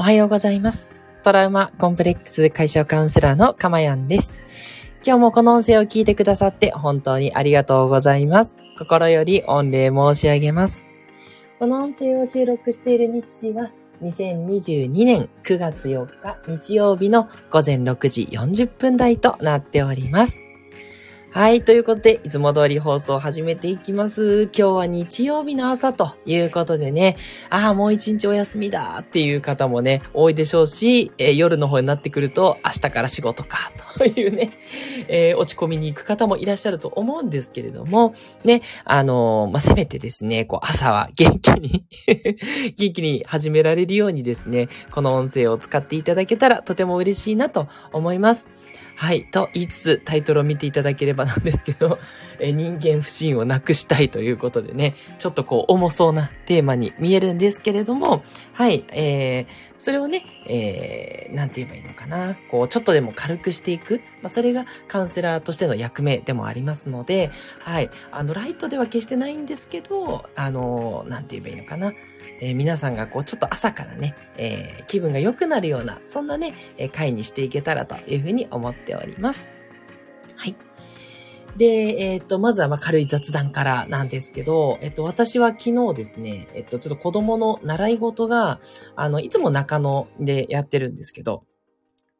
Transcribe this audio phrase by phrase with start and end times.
[0.00, 0.88] おはようございます。
[1.22, 4.40] トラウマコンプレックス解消カウンセラーのかまやんです。
[5.04, 8.56] 今日もこの音声を聞いてくださって本当にありがとうございます。
[8.78, 10.86] 心より御礼申し上げます。
[11.58, 20.40] この音声を収録している日時は2022年9月4日日曜日の午前6時40分台となっております。
[21.32, 21.62] はい。
[21.62, 24.44] ということで、いつも通り放送を始めていきます。
[24.46, 27.16] 今日は日曜日の朝ということでね、
[27.50, 34.58] ああ、もう一日お休みだっていう方もね、多いでしょうし、えー、夜の方になってくると、明日から仕事か、というね、
[35.06, 41.84] えー、落ち込みに行く方もいらっしゃると思うんですけれども、ね、あのー、まあ、せめてですね、こう、朝は元気に
[42.76, 48.50] 元気に始められるようにですね、この音声を使っていただけたらとても嬉しいなと思います。
[49.00, 49.24] はい。
[49.24, 51.98] と言いつつタイトルを見ていただければなんですけど、
[52.38, 58.84] え人間不信をなくしたいということでね、ちょっとこう重そうなテーマに見えるんですけれども、はい。
[58.92, 62.36] えー、それをね、えー、なんて言えばいいのかな。
[62.50, 64.02] こう、ちょっとでも軽くしていく。
[64.20, 67.90] まあ、それがカウンセラーとしての役目でもありますので、はい。
[68.12, 71.94] あの、ライトでは決してないんですけど、あの、なんて言えばいいのかな。
[72.40, 79.59] えー、皆さんがこう、ちょっと朝からね、えー、気分が良くなるような、そんなね、えー、回にしていけたらというふうに思っております。
[81.56, 81.64] で、
[81.98, 88.60] えっ、ー、と、まずはま軽い雑談からなんですけど、えっ、と、私は昨日ですね、えっ、と、ちょっと子供の習い事が、
[88.96, 91.44] あの、いつも中野でやってるんですけど、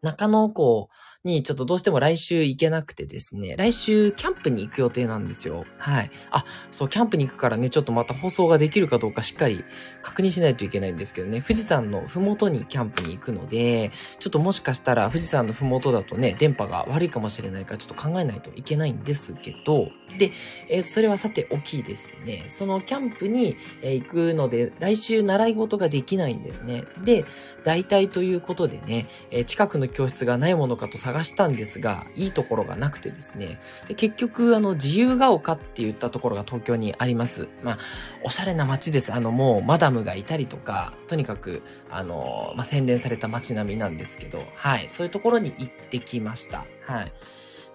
[0.03, 5.67] 中野をこうにちょっとどうしても来週行けなくてですね、来週キャンプに行く予定なんですよ。
[5.77, 6.11] はい。
[6.31, 9.65] あ、そう、キャンプに行くからね、ちょっとまた放送ができるかどうかしっかり
[10.01, 20.33] 確認しないといけないんですけどね、富士山のふもとにキャンプに行くので、ちょっともしかしたら富士山のふもとだとね、電波が悪いかもしれないからちょっと考えないといけないんですけど、で、
[20.69, 22.45] えー、それはさて大きいですね。
[22.49, 26.85] そのキャンプに、え、行くので、来週習い事ができないんですね。
[27.05, 27.25] で、
[27.65, 33.59] 大体ということでね、えー、近くの教室がないものかと探探したんですが、いいところがなくてですね。
[33.89, 37.49] で結局、あの、自由が丘って言ったところが東京にあります。
[37.63, 37.79] まあ、
[38.25, 39.13] おしゃれな街です。
[39.13, 46.65] あの、もう、マダムがいたりとか、とにかく、あの、まあ、洗練された街並みなんですけど、はい、そういうところに行ってきました。
[46.87, 47.13] はい。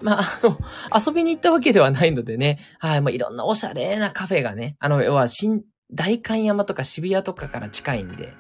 [0.02, 0.58] まあ、あの、
[1.06, 8.34] 遊びに行ったわけではないのでね、はい、まあ、いろんなおしゃれなカフェがね、あの、要は、新、大観山とか渋谷とかから近いんで、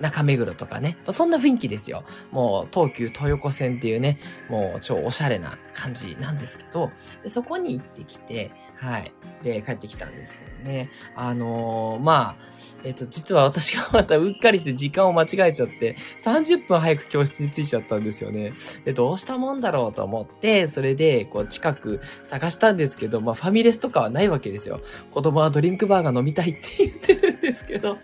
[0.00, 0.96] 中目黒とかね。
[1.10, 2.04] そんな雰囲気ですよ。
[2.30, 6.90] もう東急東横線っていうね、もう超おしゃれな感じなんですけど、
[7.22, 9.12] でそこに行ってきて、はい。
[9.42, 10.90] で、帰ってきたんですけどね。
[11.14, 18.52] あのー、まあ、えっ、と、実は私がまたうっかりして時間を間違えちゃって、30分早く教室に着いちゃったんですよね。
[18.84, 24.80] で、どうしたもんだろうと思って、それで、こう、近く探したんですけど、まあ、ファミレスとかはないわけですよ。
[25.10, 27.98] 子供はドリンクバーが飲みたいって言ってるんですけど、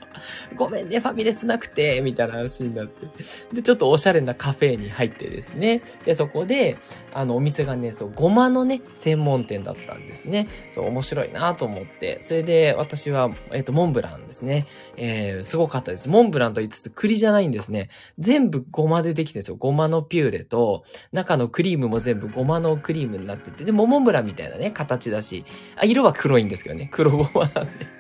[0.57, 3.07] ごめんね、ファミレスなくて、みたいな話になって。
[3.53, 5.83] で、ちょっとおしゃれなカフェに入ってですね。
[6.05, 6.79] で、そこで、
[7.13, 10.49] あの、お店がね、そう、ごまのね、専門店だったんですね。
[10.71, 12.19] そう、面白いなと思って。
[12.21, 14.67] それで、私は、えっ、と、モンブランですね。
[14.97, 16.09] えー、すごかったです。
[16.09, 17.89] モンブランと言いつつ栗じゃないんですね。
[18.19, 19.57] 全部ごまでできてるんですよ。
[19.57, 25.45] ごまのピューレと、中のクリームも全部ごまのクリームになってて、でも、モンブランみたいなね、形だし、
[25.77, 26.89] あ、色は黒いんですけどね。
[26.93, 27.94] 黒ごまなんで。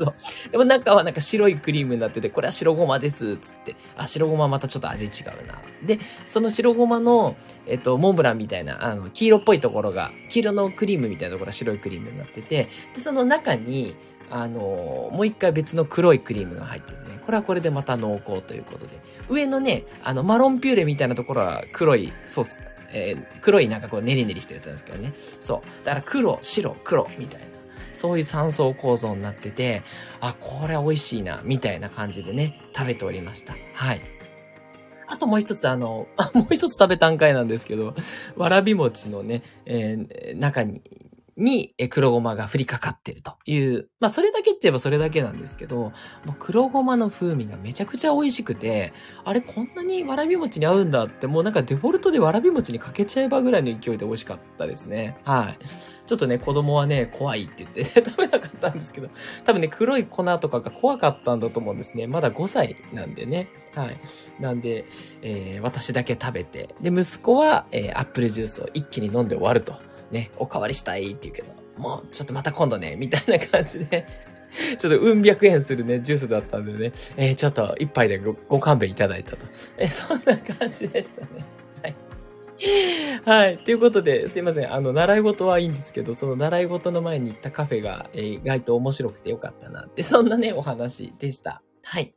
[0.00, 0.14] そう。
[0.50, 3.76] でも中はなんか白いクリームになってて、これは白ごまです、つって。
[3.96, 5.60] あ、白ごままたちょっと味違うな。
[5.84, 13.94] で、その白ごまの、えっと、モンブランみたいな、あの、黄色っぽいところが、黄色のクリームみたいなところが白いクリームになってて、で、その中に、
[14.30, 22.60] あの、もう一回別の黒いクリームが入っててね、これはこれでまた濃厚ということで、上のね、あの、マロンピューレみたいなところは黒いソース、
[22.92, 25.12] えー、黒いなんかこうネリネリしたやつなんですけどね。
[25.40, 25.84] そう。
[25.84, 27.49] だから黒、白、黒みたいな。
[28.00, 29.82] そういう三層構造になってて、
[30.22, 33.54] あ、これ美味しいな、みたいな感じでね、食べておりました。
[33.74, 34.00] はい。
[35.06, 37.94] あともう一つあの、 もう一つ食べたんかいなんですけど、
[38.36, 40.80] わらび餅のね、えー、中に、
[41.40, 45.92] に黒ごまが降りかかってるという、まあそれだけって言えばそれだけなんですけど、も
[46.28, 48.92] う黒ごまの風味がめちゃくちゃ美味しくて、
[49.24, 55.16] あれこんなにわらび餅に合うんだってもうなんかデフォルトでわらび餅にかけちゃえばぐらいの勢いで美味しかったですね。
[55.24, 55.58] はい。
[56.10, 59.10] ちょっとね、子供はね、怖いって言って、ね、 食べなかったんですけど、
[59.44, 62.08] 多分ね、黒い粉とかが怖かったんだと思うんですね。
[62.08, 63.48] まだ5歳なんでね。
[63.76, 64.00] はい。
[64.40, 64.86] なんで、
[65.22, 69.74] えー、私だけ食べて、で、息子は、えー、アップルジュースを一気に飲んで終わると。
[70.10, 74.06] ね、おかわりしたいって言うけど、もうちょっとまた今度ね、みたいな感じで
[74.78, 79.46] ちょっとうん百円するね、ジュースだったんでね、えー、ちょっと一杯でごご勘弁いただいたと。
[79.78, 81.44] えー、そんな感じでしたね。
[81.82, 81.94] はい。
[83.24, 83.58] はい。
[83.58, 84.72] ということで、すいません。
[84.72, 91.62] あの、習い事はいいんですけど、その習い事の前に行ったカフェが、えー、意外と面白くてよかったなって、そんなね、お話でした。
[91.82, 92.12] はい。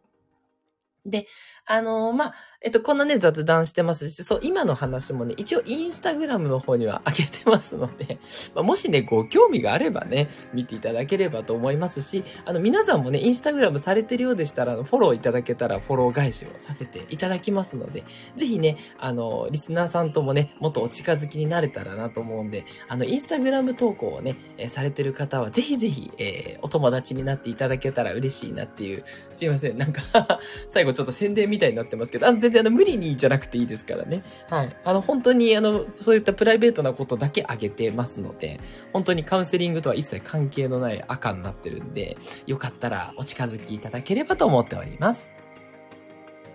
[1.05, 1.27] で、
[1.65, 2.33] あのー、まあ、
[2.65, 8.19] えっと、こんなね、雑談してますし、そう、今の話もね、一応インスタグラムの方には上げてますので、
[8.55, 18.05] まあ、もしね、ご興味があればね、見ていただければと思いますし、あの、皆さんもね、インスタグラムされてるようでしたら、フォローいただけたらフォロー返しをさせていただきますので、
[18.37, 29.03] ぜひね、あの、リスナーさんともね、もっとお近づきになれたらなと思うんで、あの、インスタグラム投稿をね、えー、されてる方は、ぜひぜひ、えー、お友達になっていただけたら嬉しいなっていう、
[29.33, 30.01] すいません、なんか
[30.69, 34.23] 最後ちょっと宣伝みたいになってますけど、あの全然あの、無理にじゃなくていいですからね。
[34.49, 34.75] はい。
[34.83, 38.59] あの、本当にあの、そういったプライベートなことだけあげてますので、
[38.91, 42.17] 本当にカウンセリングとは一切関係のない赤になってるんで、
[42.47, 45.31] よかったらお近づきいただければと思っております。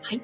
[0.02, 0.22] はい。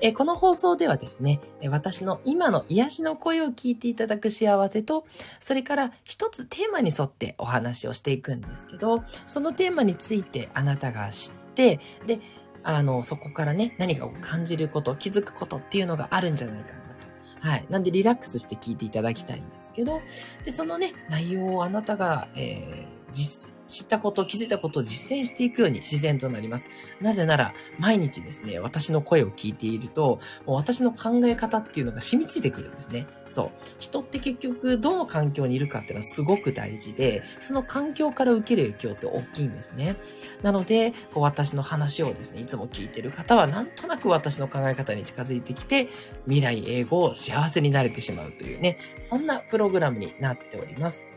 [0.00, 5.04] えこの放送ではですね、私の今の癒しの声を聞いていただく幸せと、
[5.40, 12.20] それから一つテーマに沿ってお話をしていくんですけど、そのテーマについてあなたが知って、で、
[12.62, 17.08] あの、そこからね、何かを感じること、気づくことっていうのがあるんじゃないかなと。
[17.40, 17.66] はい。
[17.70, 20.00] なんでリラックスして聞いていただきたいんですけど、
[20.44, 26.66] で、そのね、内容をあなたが、えー、実、知ったこと、気づいたことを実践していくように自然となります。
[27.00, 33.06] なぜなら、毎日ですね、私の声を聞いていると、もう私の考え方っていうのが染みついてくるんですね。
[33.30, 33.50] そう。
[33.78, 39.96] 人って結局、どの環境にいるかっていうのはすごく大事で、その環境から受ける影響って大きいんですね。
[40.42, 45.88] なので、こう私の話をですね、いつも聞いてる方は、なんとなく私の考え方に近づいてきて、
[46.24, 51.07] 未来英語を幸せになれてしまうというね、そんなプログラムになっております。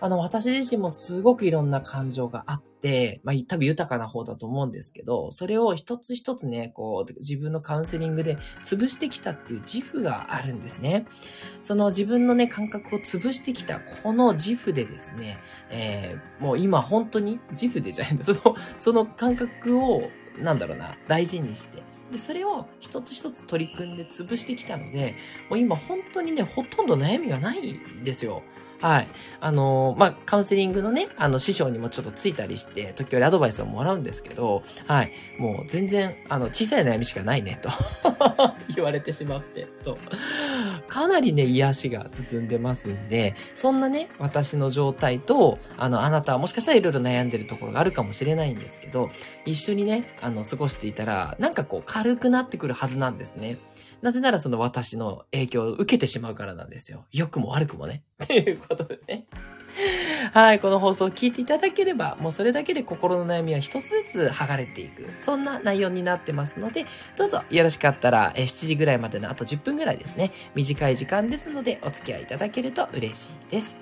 [0.00, 11.06] あの、私自身もすごくいろんな感情があって、まあ、多分豊かな方だと思うんですけど、それを一つ一つね、こう、自分のカウンセリングで潰してきたっていう自負があるんですね。
[11.62, 15.38] その自分のね、感覚を潰してきたこの自負でですね、
[15.70, 21.82] えー、もう今本当に自負でじゃないんだ、その、その感覚を、なんだろうな、大事にして、
[22.14, 25.16] で、それを一つ一つ取り組んで潰してきたので、
[25.50, 28.42] もう今本当にね、ほとんど悩みがないんですよ。
[28.80, 29.08] はい。
[29.40, 35.12] あの、まあ、カウンセリングのね、あの、師匠にもちょっとついたりして、時折アドバイスをもらうんですけど、はい。
[35.38, 37.70] もう全然、あの、小さい悩みしかないね、と
[38.76, 39.98] 言われてしまって、そう。
[40.86, 49.08] かなりね、癒しが進んでますんで、そんなね、私の状態と、あの、あなたはもしかしたらいろいろ悩んでるところがあるかもしれないんですけど、
[49.46, 53.58] 一緒にね、あの、過ごしていたら、なんかこう、軽くなってくるはずなんですね。
[54.02, 57.06] なぜならその私の影響を受けてしまうからなんですよ。
[57.10, 58.04] 良くも悪くもね。
[58.22, 59.26] っていうことでね。
[60.32, 65.10] はい、この放送を聞いていただければ、もうそれだけで心の悩みは一つずつ剥がれていく。
[65.18, 66.86] そんな内容になってますので、
[67.16, 70.32] どうぞよろしかったら、え7時ぐらいまでのあと10分ぐらいですね。
[70.54, 73.78] 短い時間ですので、お付き合いいただけると嬉しいです。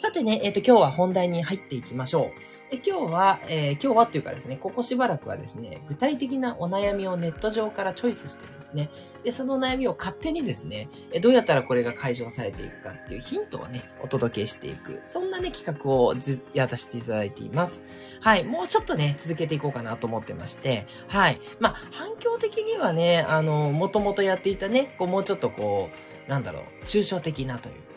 [0.00, 2.30] さてね、えっ、ー、と、今日は本題に入っていきましょう。
[2.70, 8.90] え今日は、えー、今日はっていうかですね、ここしばらくはですね、具体的なお悩みをネット上からチョイスしてですね、
[9.24, 15.00] で、その悩みを勝手にですね、えどうやったらこれが解消されていくかっていうヒントをね、お届けしていく。
[15.04, 17.82] そんなね、企画をず、やらせていただいています。
[18.20, 18.44] はい。
[18.44, 21.40] もうちょっとね、続けていこうかなと思ってまして、はい。
[21.58, 25.90] まあ、反響的にはね、あの、もともとやっていたね、こう、もうちょっとこ
[26.26, 27.87] う、なんだろう、抽象的なという、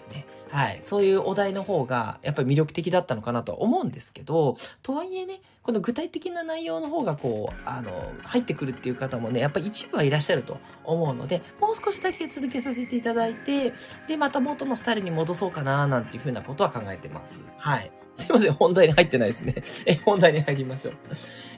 [0.51, 0.79] はい。
[0.81, 13.73] そういうお題の方が、やっぱり魅力的だったのかなと思うんですけど、とはいえね、この具体的な内容の方がこう、あの、入ってくるっていう方もね、やっぱり一部はいらっしゃると思うので、もう少しだけ続けさせていただいて、
[14.07, 17.41] で、また元のスタイルに戻そうかな、なんていうふうなことは考えてます。
[17.57, 17.91] はい。
[18.13, 19.55] すいません、本題に入ってないですね。
[19.85, 20.93] え、本題に入りましょう。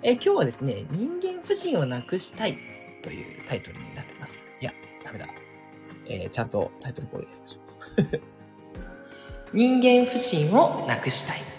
[0.03, 2.59] え、今日はですね、人間不信をなくしたい
[3.01, 4.45] というタイトルになってます。
[4.62, 4.71] いや、
[5.03, 5.27] ダメだ。
[6.05, 7.59] えー、ちゃんとタイトルコールやりましょ
[8.19, 8.33] う。
[9.53, 11.53] 人間不信をなくしたい。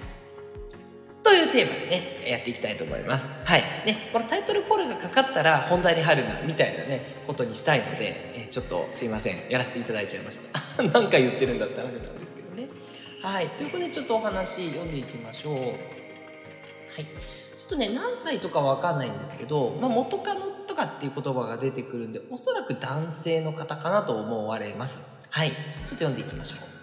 [1.22, 3.26] というテーマでね、やっていきたいと思います。
[3.44, 3.62] はい。
[3.86, 9.48] ね、このタイトルコールがかかったら本題に入るな、みたいなね、ことにしたいので、えちょっとすいません。
[9.48, 10.82] やらせていただいちゃいました。
[10.82, 12.68] 何回言ってるんだって話なんですけどね。
[13.22, 13.48] はい。
[13.50, 15.56] ということでちょっとお話読んでいきましょう。
[15.56, 15.68] はい。
[15.74, 15.76] ちょ
[17.64, 24.98] っとね、何歳とかわかんないんですけど、まあ、元カノとかっていう言葉が出てくるんで、おそらく男性の方かなと思われます。
[25.30, 25.50] はい。
[25.50, 26.73] ちょっと読んでいきましょう。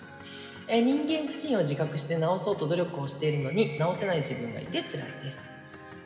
[0.73, 5.41] え人間不信を自覚して治そうと努力をしているのに治せない自分がいて辛いです。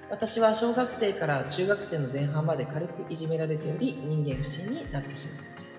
[0.10, 5.70] 私は小学生から中学生の前半まで軽くいじめられており人間不信になってしまいました。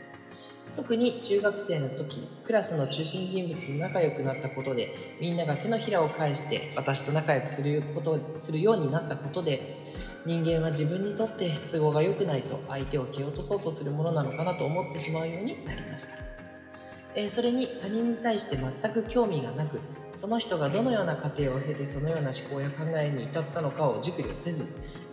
[0.76, 4.88] 特に中学生の時クラスの中心人物と仲良くなったことで
[5.20, 9.62] みんなが手のひらを返して私と仲良くすることするようになったことで
[10.24, 16.35] 人間は自分にとって都合が良くないと相手を蹴落とそうとするものなのかなと思ってしまうようになりました。
[17.16, 19.80] えー、それに他人に対して全く興味がなく
[20.14, 24.66] その人がどのような過程を経てそのような思考や考えに至ったのかを熟慮せず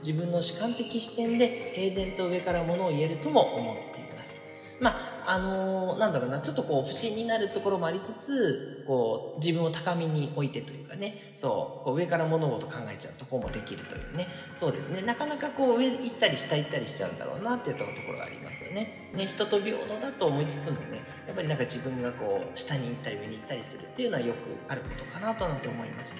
[0.05, 4.35] 自分の主観的視点で平然と上からものを言えるとも思っています。
[4.79, 14.27] まああのー、なんだろうな、ちょっとこう不審になるところもありつつ、こう自分を高みに置いてというかね、そう、こう上から物事考えちゃうとこもできるというね、
[14.59, 19.09] そうですね、なかなかこう上行ったり下行ったりしちゃうんだろうなっていうところがありますよね。
[19.13, 24.37] ね、人と平等だと思いつつもね、やっぱりなんか自分がこう下に行ったり上に行ったりするっていうのはよく
[24.67, 26.17] あることかなとなんて思いました。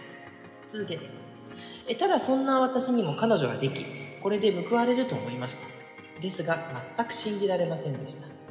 [0.71, 1.05] 続けて。
[1.87, 3.85] えただそんな私にも彼女ができ、
[4.21, 6.21] これで報われると思いました。
[6.21, 6.57] ですが、
[6.97, 8.42] 全く信じられませんでした。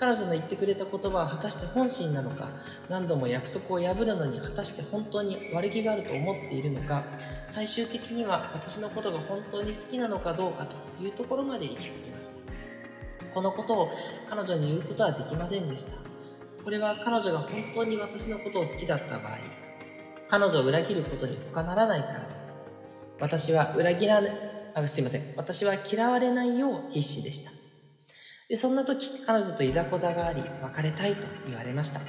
[0.00, 2.48] 彼女の言ってくれた言葉は果たして本心なのか
[2.88, 7.04] 何度も約束を破るのに果たして本当に悪気があると思っているのか
[7.48, 13.30] 最終的には私のことが本当に好きなのかどうかというところまで行き着きました。
[13.34, 13.90] このことを
[14.28, 15.92] 彼女に言うことはできませんでした。
[16.64, 19.38] これは彼女が本当に私のことを好きだった場合
[20.28, 22.54] 彼女を裏切ることに他ならないからです。
[23.20, 24.22] 私は裏切ら
[24.74, 25.34] あすいません。
[25.36, 27.59] 私は嫌われないよう必死でした。
[28.50, 32.00] でそんな時彼女といざこざがあり別れたいと言われました。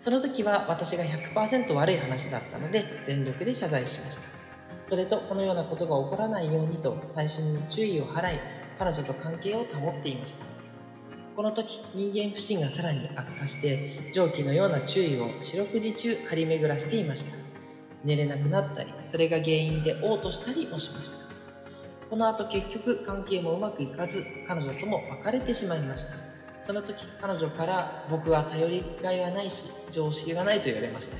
[0.00, 4.22] その時は私が100%悪い話だったので全力で謝罪しました。
[4.84, 8.38] それとこのようなことが起こらないようにと細心に注意を払い
[8.78, 10.46] 彼女と関係を保っていました。
[11.34, 17.36] この時人間不信がさらに悪化して蒸気のような注意を四六時中張り巡らしていました。
[18.04, 21.25] 寝れなくなったりそれが原因で嘔吐したりもしました。
[22.08, 26.16] この後結局関係もうまくいかず彼女とも別れてしまいました。
[26.64, 31.16] その時彼女から僕は頼りがいがないし常識がないと言われました。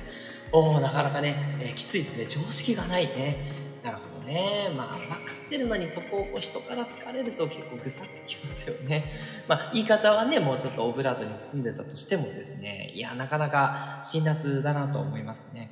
[0.51, 2.25] おおなかなかね、えー、きついですね。
[2.27, 3.37] 常識がないね。
[3.83, 4.73] なるほどね。
[4.75, 5.15] まあ分か
[5.45, 9.11] ってるのにそこをこう人から疲れると結構ぐさってきますよね。
[9.47, 12.91] まあ言い方はねもうちょっとオブラートに包んでたとしてもですね。
[12.95, 15.69] いやなかなか辛辣だなと思いますね。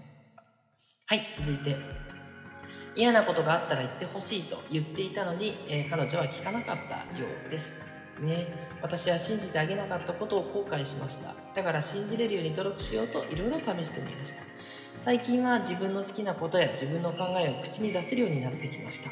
[1.06, 2.05] はい続いて。
[2.96, 7.86] 嫌なことがあったら言ってほしいと言っていたのに、えー、彼女は聞かなかったようです。
[8.22, 8.48] ね、
[8.82, 11.36] 私は信じてあげなかったことを後悔しました。
[11.54, 14.42] だから信じれるように努力しようといろいろ試してみました。
[15.04, 19.10] 最近は自分の好きなことや自分の考えを口に出せるようになってきました。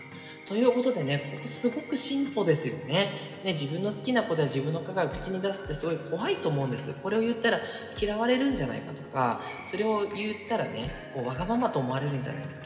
[0.47, 3.11] ということでね、ここすごく進歩ですよね。
[3.43, 6.91] ね、自分の好きなことや自分の考えを口に出すってすごい怖いと思うんです。
[7.03, 7.59] これを言ったら
[7.99, 12.62] 嫌われるんじゃないかとか、それを言ったらね、こうわがままと思われるんじゃないか。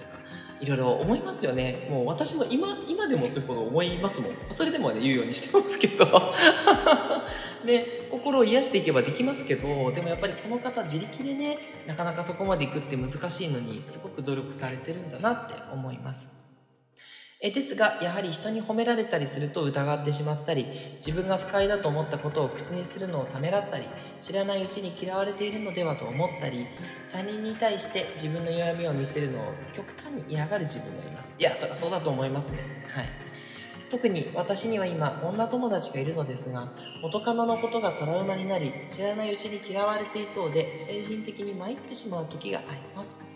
[0.60, 1.88] いろいろ思いますよね。
[1.90, 4.32] もう私も今今でもそういうこと思いますもん。
[4.52, 6.34] それでもね言うようにしてますけど。
[7.66, 16.37] で 心を癒していけばできますけどでもやっぱりこの方自力でねなかなかそこまでいくって難しいのにすごく努力されてるんだなって思います。
[17.40, 20.66] えですがやはり人に褒められたりすると疑ってしまったり
[20.98, 23.86] 自分が不快だと思ったことを口にするのをためらったり
[24.24, 26.66] 知らないうちに嫌われているのではと思ったり
[27.14, 31.36] 他人に対して自分の弱みを見せるのを極端に嫌がる自分がいます。
[31.38, 32.58] いやそりゃそうだと思いますね。
[32.90, 33.10] はい。
[33.90, 43.27] 特に私には今女友達がいるのですが元カノのことがトラウマになり知らないうちに嫌われていそうで精神的に参ってしまう時があります。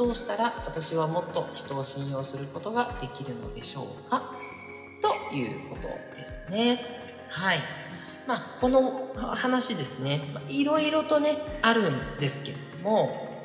[0.00, 4.32] どうしたら私はもっと人を信用することができるのでしょうか？
[5.02, 6.80] ということですね。
[7.28, 7.58] はい。
[8.26, 13.44] まあ、この話ですね、いろいろとね、あるんですけれども、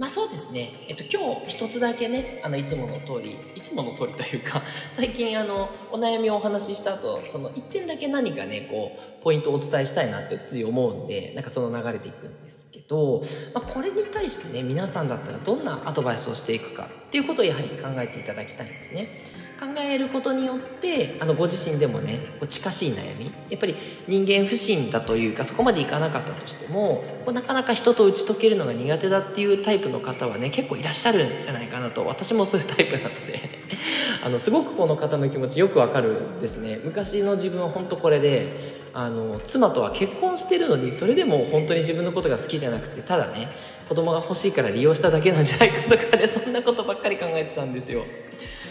[0.00, 0.70] まあそうですね。
[0.88, 4.62] えっと今日一つだけね、あのいつもの通り、いつもの通りというか、
[4.96, 13.22] 最近あのお悩みをお話しした後、その一点だけ何かね、こう、ポイントをお伝えしたいなってつい思うんで、なんかその流れでいくんですど、
[13.54, 19.38] まあ、これに対してね、皆さんだったらどんなアドバイスをしていくかっていうことをやはり考えていただきたいんですね。
[19.58, 23.74] 考えることによってあのご自身でもね近しい悩みやっぱり
[24.06, 33.58] 人間不信だというかそこまでいかなかったとしてもこうなかなか人と打ち解けるのが苦手だっていうタイプの方はね結構いらっしゃるんじゃないかなと私もそういうタイプなので
[34.24, 43.48] あのすごくこの方の気持ちよくわかるんですね昔の自分は本当これであの妻とは結婚してるのにそれでも本当に自分のことが好きじゃなくてただね
[43.88, 48.04] 子供が欲しいから利用しただけなんじゃないかとかねそんなことばっかり考えてたんですよ。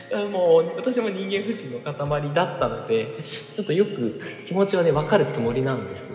[0.31, 3.17] もう私も人間不信の塊だったので
[3.53, 6.07] ちょっとよく気持ちはね分かるつもりなんです。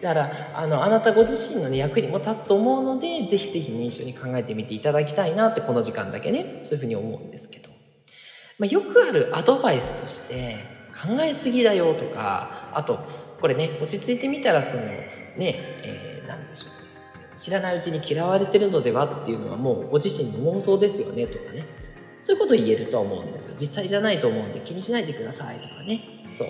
[0.00, 7.68] だからあのあなたご自身の、ね、役にも立つと思うのでぜひぜひ、ね、一緒に考えてみていただきたいなってこの時間だけねそういうふうに思うんですけど、
[8.58, 13.00] まあ、よくあるアドバイスとして考えすぎだよとかあと
[13.40, 15.06] これね落ち着いてみたらそのね、
[15.38, 17.40] えー、何でしょう。
[17.40, 21.64] 知らないうちに嫌われてるのではっていうのはもうご自身の妄想ですよねとかね。
[22.22, 23.54] そういうことを言えると思うんですよ。
[23.58, 26.02] 実際じゃないと思うんで気にしないでくださいとかね。
[26.36, 26.48] そう。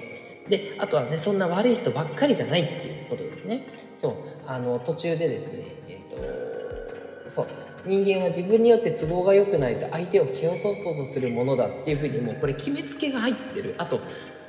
[0.48, 3.66] であとはねそんな悪い人ばっかりじゃないっていうことですね。
[4.00, 4.14] そう。
[4.46, 7.46] あの、途中でですね、えっ、と、そう、
[7.86, 13.74] 人間は自分によって都合が良くないと相手を蹴落とそうとするものだっていうふうにもうこれ決めつけが入ってる。
[13.78, 14.00] あと、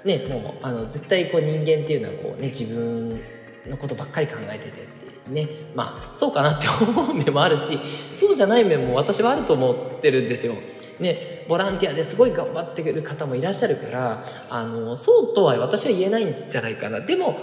[0.05, 3.22] ね、もう、あの、絶対こう人間っていうのはこうね、自分
[3.67, 7.79] のことばっかり考えてててね、まあ、そうかなって思う面もあるし、
[8.20, 10.55] そうじゃない面も私はあると思ってるんですよ。
[11.00, 17.01] ね、ボランティアですごい頑張ってる方もいらっしゃるからあのそうとは私は言えないんじゃないかな。
[17.01, 17.39] でも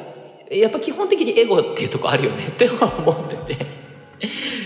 [0.51, 2.47] やっぱ基本的にエゴっていうとこあるよね。
[2.49, 3.67] って思ってて、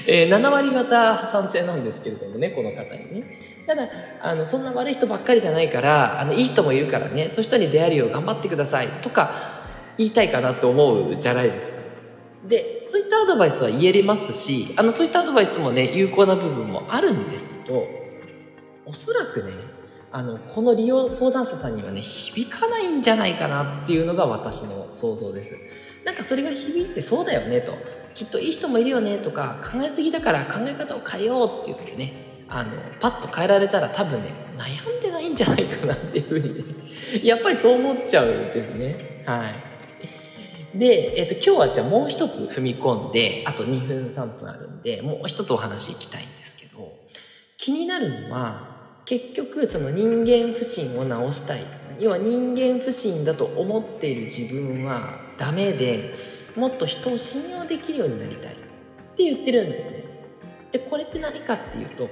[0.07, 3.52] えー、7割方賛成なんですけれどもねこの方にね。
[3.67, 3.89] ただ
[4.21, 9.63] あのそんな悪い人ばっかりじゃないからあのいい人もいるからねそういう人に出会えるよう頑張ってくださいとか
[9.99, 11.83] 言いたいかなと思うじゃないですか。
[12.47, 17.85] でそういったアドバイスは言えれますしあのそういったアドバイスもね有効な部分もあるんですけど
[18.85, 19.53] おそらくね
[20.11, 25.57] あのこの利用相談者さんにはね響かないんじゃないかなっていうのが私の想像です。
[26.05, 27.75] なんかそれが響いてそうだよねと
[28.13, 36.65] きっといい人もいるよねとか考えすぎだから考え方を変えようって言ってねあのパッと変えられたら多分ね悩んでないんじゃないかなっていうふうにね
[37.25, 39.23] やっぱりそう思っちゃうんですね。
[39.27, 39.51] は
[40.75, 40.79] い。
[40.79, 46.93] で、えっ、と今日はじゃあもう一つ踏み込んであと2分3分あるんでもう一つお話いきたいんですけど
[47.59, 51.83] 気になるのは結局その人間不信を直したい。
[51.99, 56.15] 要は人間不信だと思っている自分はダメで
[56.57, 58.57] もっと人を信用できるようになりたいっ
[59.17, 60.05] て言ってるんですね。
[60.73, 62.09] でこれって何かっていうと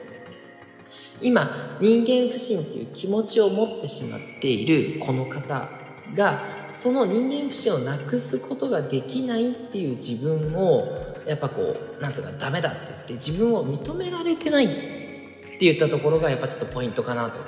[1.20, 5.68] 今人間不信っていう気持ちを持ってしまっているこの方
[6.14, 10.86] がその人間不信をなくすことができないっていう自分を
[11.26, 17.40] やっぱこうなんつうかダメだって言って自分を認められてないって言ったところがやっぱちょっとポイントかなと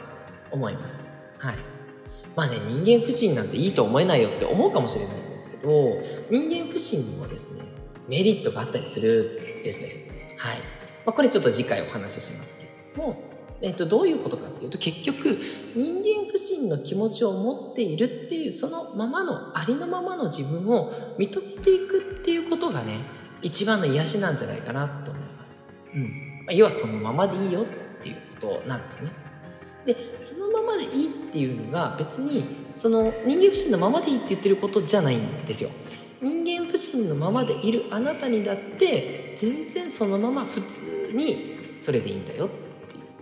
[0.51, 0.95] 思います。
[1.39, 1.57] はい。
[2.37, 7.63] まあね、人間不信なんていいと思えないよって思うかもしれないんですけど、人間不信にもですね、
[8.09, 10.35] メリットがあったりするですね。
[10.37, 10.59] はい。
[11.05, 13.32] まあ、これちょっと次回お話ししますけども、
[13.63, 15.39] えっと、どういうことかっていうと、結局、
[15.75, 22.99] 人間不信の気持ちを持っているっていう、そのままの、ありのままの自分を認めていくっていうことがね、
[23.41, 25.63] 一番の癒しなんじゃないかなと思います。
[25.95, 26.03] うん。
[26.47, 27.65] まあ、要はそのままでいいよっ
[28.03, 29.11] ていうことなんですね。
[29.87, 32.45] でそのままでいいっていうのが別に
[32.77, 35.71] その人間不信のままでいいって言ってることじゃないんですよ。
[36.21, 42.62] 人間不信のままでいるあなたにだって全然そのまま普通にそれでいいんだよって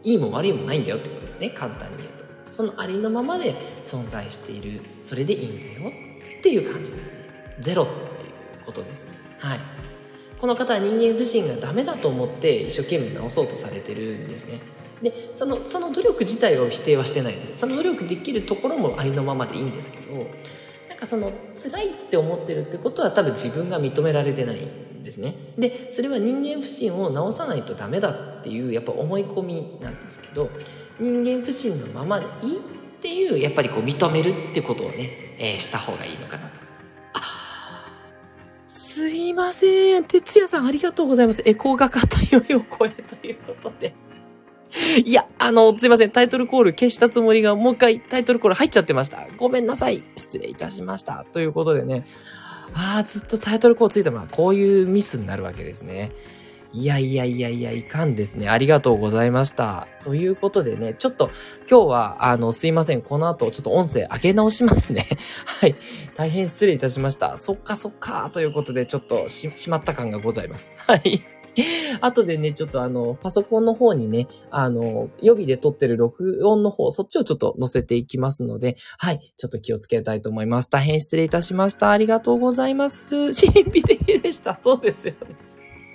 [0.02, 2.24] いいも悪いもないんだよってことですね簡単に言うと。
[2.52, 4.80] そのありのままで存在している。
[5.04, 7.56] それでいいんだよっていう感じですね。
[7.60, 8.28] ゼロってい
[8.62, 9.10] うことですね。
[9.38, 9.60] はい。
[10.40, 14.60] この方は人間不信がダメだと思って一生懸命直そうとされてるんですね。
[15.02, 17.56] でそのその努力自体を否定はしてないです。
[17.56, 20.14] その努力できるところもありのままでいいんですけど
[20.88, 24.89] なんかその辛いって思ってるってことは多分自分が認められてない。
[25.02, 30.50] ですねでそれは人間不信を直さないとダメだっていうやっぱ思い込みなんですけど
[30.98, 32.60] 人間不信のままでいいっ
[33.00, 36.60] ていうやっぱりこう認めるってことをね、えー、した方がいいのかなと
[39.00, 40.04] すいません。
[40.04, 41.42] 哲也さんありがとうございます。
[41.44, 43.94] エコーが偏いを超えということで。
[45.04, 46.10] いや、あの、すいません。
[46.10, 49.26] タイトルコール消したつもりが、もう一回タイトルコール入っちゃってました。
[49.36, 50.02] ごめんなさい。
[50.16, 51.24] 失礼いたしました。
[51.32, 52.04] ということでね。
[52.74, 56.12] ああ、ずっとタイトルコールついてもこういうミスになるわけですね。
[56.72, 58.48] いやいやいやいや、いかんですね。
[58.48, 59.88] ありがとうございました。
[60.04, 61.30] ということでね、ちょっと
[61.68, 63.02] 今日は、あの、すいません。
[63.02, 65.08] この後、ちょっと音声上げ直しますね。
[65.44, 65.74] はい。
[66.14, 67.36] 大変失礼いたしました。
[67.36, 70.72] そっかそっか、ということで、ちょっとし、しまった感がございます。
[70.76, 71.39] はい。
[72.00, 80.70] 後でね、ちょっとあの、パソコンの方にね、あの、予備で撮ってる録音の方、そっちをちょっと載せていきますので、はい、ちょっと気をつけたいと思います。
[80.70, 81.90] 大変失礼いたしました。
[81.90, 83.32] ありがとうございます。
[83.34, 84.56] 神秘的でした。
[84.56, 85.50] そうですよね。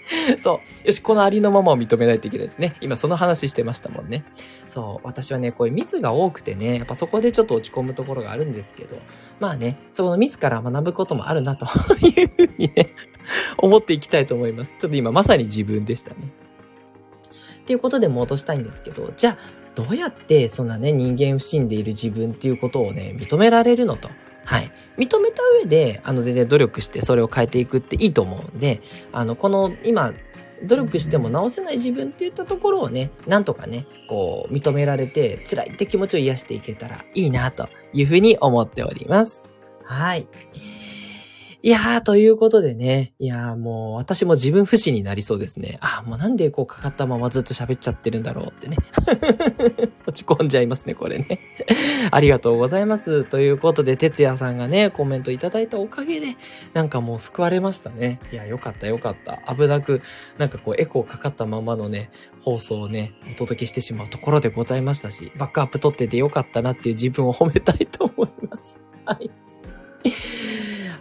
[0.38, 0.88] そう。
[0.88, 2.76] よし、このありのままを認めないといけないですね。
[2.82, 4.26] 今その話してましたもんね。
[4.68, 5.08] そう。
[5.08, 8.98] 私はね、こういうミスが多くてね、やっぱそこでちょっと落ち込むところがあるんですけど、
[9.40, 11.66] まあね、そのミスから学ぶこともあるなと
[12.06, 12.94] いうふうにね、
[13.66, 14.76] 思っていきたいと思います。
[14.80, 16.32] ちょっと今まさに自分でしたね。
[17.62, 19.38] っていうことで戻したいんですけど、じゃあ、
[19.74, 24.10] どうやってそんなね、人間不信でいる自分っていうことをね、認められるのと。
[24.46, 24.72] はい。
[24.98, 30.14] 認めた上で、あの、全然努力してそれを変えていくっていいと思うんで、あの、この、今、
[30.64, 39.44] 努力しても直せない自分って言ったところをね、なんとかね、こう、認められて、辛いって気持ちを癒していけたらいいな、というふうに思っております。
[39.84, 40.28] はい。
[41.66, 43.16] いやー、ということでね。
[43.18, 45.80] いやー、もう私も自分不死になりそうですね。
[45.82, 48.78] あー、もうなんでこうかかったままずっと喋っちゃってるんだろうってね。
[50.06, 51.40] 落ち込んじゃいますね、これね。
[52.12, 53.24] ありがとうございます。
[53.24, 56.38] ということで、哲也さんがね、コメントいただいたおかげで、
[56.74, 58.20] なんかもう救われましたね。
[58.32, 59.42] いや、よかったよかった。
[59.52, 60.04] 危なく、
[60.38, 68.80] なんかこうエコーかかったままのね、放送をね、お届けしてしまうところでございましたし、バックアップ取っててよかったなっていう自分を褒めたいと思います。
[69.04, 69.32] はい。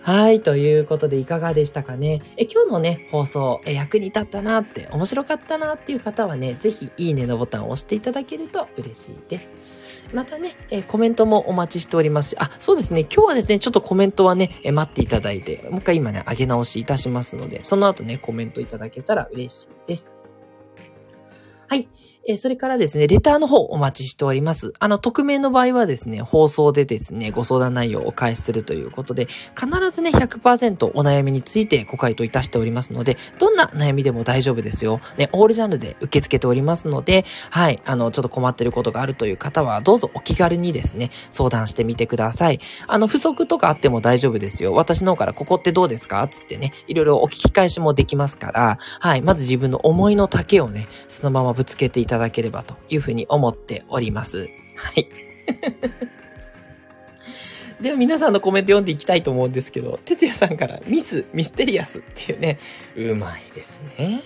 [0.05, 0.43] はい。
[0.43, 2.21] ということで、いかがでしたかね？
[2.37, 10.05] え、今日のね、放送、え、役に立ったなって、面白かったなっていう方はね、ぜひ、いいねのボタンを押していただけると嬉しいです。
[10.13, 20.07] またね、えコメントもお待ちしておりますし、あ、そうですね、今日はですね、ちょっとコメントはね、え待っていただいて、もう一回今ね、上げ直しいたしますので、その後ね、コメントいただけたら嬉しいです。
[21.67, 21.89] はい。
[22.27, 24.73] えそれからですね、レターの方お待ちしております。
[24.79, 35.01] あの、匿名の場合はですね、放送でですね、ご相談内容をお返しするということで、必ずね、100%お悩みについてご回答いたしておりますので、どんな悩みでも大丈夫ですよ。
[35.19, 42.61] ね、オールジャンルで受け付けておりますので、はい、あの、ちょっと困ってることがあるという方は、どうぞお気軽にですね、相談してみてください。
[42.87, 44.73] あの、不足とかあっても大丈夫ですよ。
[44.73, 54.49] 私の方からここってどうですかつってね、いろいろお聞き返しもできますから、はい、まず自分の思いの丈をね、そのままぶつけていたただければというふうに思っております。
[54.77, 55.09] はい。
[57.83, 62.61] では皆さんのコメント読んでいきたいと思うんですけど、哲也さんからミス、ミステリアスっていうね、
[62.97, 64.23] うまいですね。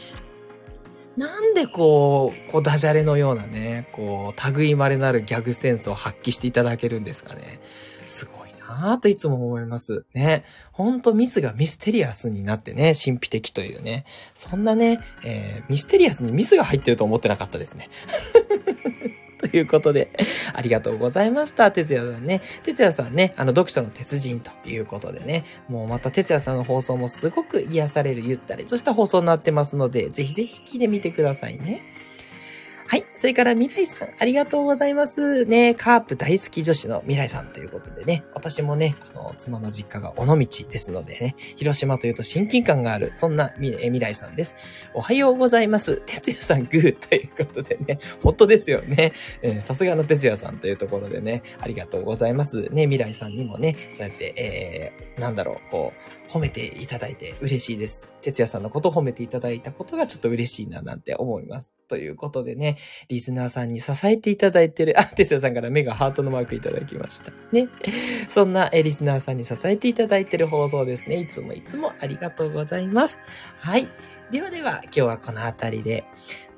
[1.17, 7.59] なんでこう、こうダジャレのようなね、こう、類まれなるギャグセンスを発揮していただけるんですかね。
[8.07, 10.05] すごいなぁといつも思います。
[10.15, 10.45] ね。
[10.73, 14.05] ほんとミスがミステリアスになってね、神秘的というね。
[14.35, 17.89] そんなね、えー、ミステリアスにミスが入ってると思ってなかったですね。
[19.39, 20.11] ということで、
[20.53, 21.71] ありがとうございました。
[21.71, 22.43] 哲也さんね。
[22.65, 31.83] 哲也さんね、あの、読書の鉄人ということでね、もうまた哲也さんの放送もすごく癒される、ゆったりとした放送になってますので、ぜひぜひ聞いてみてくださいね。
[32.91, 33.05] はい。
[33.15, 35.45] それから未来さん、ありがとうございます。
[35.45, 44.55] ね、カープ大好き女子の未来さんということでね、私もね、あの、妻の実家が尾道ですのでね、広島というと親近感がある、そんな未来さんです。
[44.95, 46.01] おはようございます。
[46.07, 49.13] 哲也さんグーということでね、本当ですよね。
[49.61, 52.71] さすがの哲也さんというところでね、ありがとうございます。
[52.71, 58.11] ね、未来さんにもね、そうやって、えー、なんだろう、こう、褒めていただいて嬉しいです。
[58.21, 61.73] 哲也さんのことを褒めていただいたことがちょっと嬉しいななんて思います。
[61.89, 62.77] ということでね、
[63.09, 67.33] リスナーさんに支えていただいてる、 あ、哲也さんから目がハートのマークいただきました。
[67.53, 67.69] ね。
[68.29, 71.17] そんなリスナーさんに支えていただいてる放送ですね。
[71.17, 73.21] いつもいつもありがとうございます。
[73.59, 73.89] はい。
[74.31, 76.05] ではでは、今日はこの辺りで、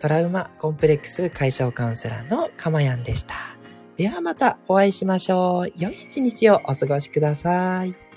[0.00, 3.34] トラウマコンプレックス解消カウンセラーのかまやんでした。
[3.96, 5.72] ではまたお会いしましょう。
[5.76, 8.09] 良い一日をお過ごしください。